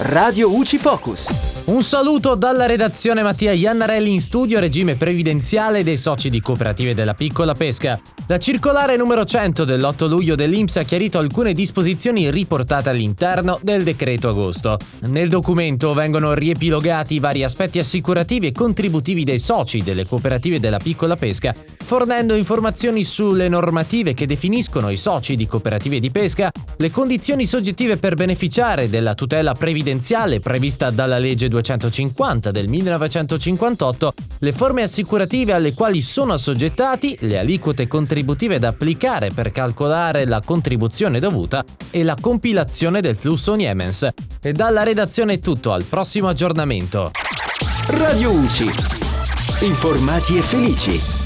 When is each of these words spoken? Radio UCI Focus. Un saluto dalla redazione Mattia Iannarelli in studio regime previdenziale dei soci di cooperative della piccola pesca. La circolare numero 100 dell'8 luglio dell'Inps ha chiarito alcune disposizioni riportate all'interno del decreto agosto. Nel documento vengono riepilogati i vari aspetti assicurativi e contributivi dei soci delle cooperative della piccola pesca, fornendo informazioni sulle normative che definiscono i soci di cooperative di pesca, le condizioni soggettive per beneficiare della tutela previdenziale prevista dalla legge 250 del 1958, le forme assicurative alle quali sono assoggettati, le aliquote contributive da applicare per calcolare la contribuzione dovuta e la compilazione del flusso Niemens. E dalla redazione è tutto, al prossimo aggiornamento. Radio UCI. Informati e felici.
Radio 0.00 0.48
UCI 0.48 0.78
Focus. 0.78 1.57
Un 1.68 1.82
saluto 1.82 2.34
dalla 2.34 2.64
redazione 2.64 3.22
Mattia 3.22 3.52
Iannarelli 3.52 4.10
in 4.10 4.22
studio 4.22 4.58
regime 4.58 4.94
previdenziale 4.94 5.82
dei 5.82 5.98
soci 5.98 6.30
di 6.30 6.40
cooperative 6.40 6.94
della 6.94 7.12
piccola 7.12 7.52
pesca. 7.52 8.00
La 8.26 8.38
circolare 8.38 8.96
numero 8.96 9.26
100 9.26 9.64
dell'8 9.64 10.08
luglio 10.08 10.34
dell'Inps 10.34 10.76
ha 10.76 10.82
chiarito 10.82 11.18
alcune 11.18 11.52
disposizioni 11.52 12.30
riportate 12.30 12.88
all'interno 12.88 13.58
del 13.62 13.82
decreto 13.84 14.28
agosto. 14.28 14.78
Nel 15.00 15.28
documento 15.28 15.92
vengono 15.92 16.32
riepilogati 16.32 17.14
i 17.14 17.18
vari 17.18 17.44
aspetti 17.44 17.78
assicurativi 17.78 18.46
e 18.46 18.52
contributivi 18.52 19.24
dei 19.24 19.38
soci 19.38 19.82
delle 19.82 20.06
cooperative 20.06 20.60
della 20.60 20.78
piccola 20.78 21.16
pesca, 21.16 21.54
fornendo 21.84 22.34
informazioni 22.34 23.04
sulle 23.04 23.48
normative 23.48 24.14
che 24.14 24.26
definiscono 24.26 24.88
i 24.88 24.96
soci 24.96 25.36
di 25.36 25.46
cooperative 25.46 26.00
di 26.00 26.10
pesca, 26.10 26.50
le 26.76 26.90
condizioni 26.90 27.46
soggettive 27.46 27.96
per 27.96 28.14
beneficiare 28.14 28.88
della 28.88 29.14
tutela 29.14 29.52
previdenziale 29.54 30.38
prevista 30.38 30.90
dalla 30.90 31.18
legge 31.18 31.48
250 31.58 32.50
del 32.50 32.68
1958, 32.68 34.14
le 34.38 34.52
forme 34.52 34.82
assicurative 34.82 35.52
alle 35.52 35.74
quali 35.74 36.00
sono 36.00 36.32
assoggettati, 36.32 37.16
le 37.20 37.38
aliquote 37.38 37.86
contributive 37.86 38.58
da 38.58 38.68
applicare 38.68 39.30
per 39.30 39.50
calcolare 39.50 40.24
la 40.24 40.40
contribuzione 40.44 41.18
dovuta 41.18 41.64
e 41.90 42.04
la 42.04 42.16
compilazione 42.20 43.00
del 43.00 43.16
flusso 43.16 43.54
Niemens. 43.54 44.08
E 44.40 44.52
dalla 44.52 44.82
redazione 44.82 45.34
è 45.34 45.38
tutto, 45.40 45.72
al 45.72 45.84
prossimo 45.84 46.28
aggiornamento. 46.28 47.10
Radio 47.88 48.30
UCI. 48.30 48.70
Informati 49.60 50.36
e 50.36 50.42
felici. 50.42 51.17